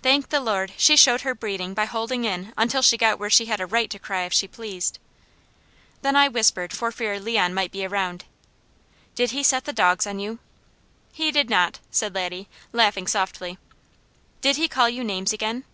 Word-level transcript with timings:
Thank 0.00 0.30
the 0.30 0.40
Lord, 0.40 0.72
she 0.78 0.96
showed 0.96 1.20
her 1.20 1.34
breeding 1.34 1.74
by 1.74 1.84
holding 1.84 2.24
in 2.24 2.54
until 2.56 2.80
she 2.80 2.96
got 2.96 3.18
where 3.18 3.28
she 3.28 3.44
had 3.44 3.60
a 3.60 3.66
right 3.66 3.90
to 3.90 3.98
cry 3.98 4.22
if 4.22 4.32
she 4.32 4.48
pleased." 4.48 4.98
Then 6.00 6.16
I 6.16 6.28
whispered 6.28 6.72
for 6.72 6.90
fear 6.90 7.20
Leon 7.20 7.52
might 7.52 7.72
be 7.72 7.84
around: 7.84 8.24
"Did 9.14 9.32
he 9.32 9.42
set 9.42 9.66
the 9.66 9.74
dogs 9.74 10.06
on 10.06 10.18
you?" 10.18 10.38
"He 11.12 11.30
did 11.30 11.50
not," 11.50 11.80
said 11.90 12.14
Laddie, 12.14 12.48
laughing 12.72 13.06
softly. 13.06 13.58
"Did 14.40 14.56
he 14.56 14.66
call 14.66 14.88
you 14.88 15.04
names 15.04 15.34
again?" 15.34 15.64